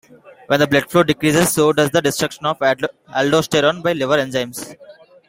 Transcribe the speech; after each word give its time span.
When 0.47 0.59
the 0.59 0.65
blood 0.65 0.89
flow 0.89 1.03
decreases 1.03 1.53
so 1.53 1.73
does 1.73 1.91
the 1.91 2.01
destruction 2.01 2.47
of 2.47 2.57
aldosterone 2.57 3.83
by 3.83 3.93
liver 3.93 4.17
enzymes. 4.17 4.75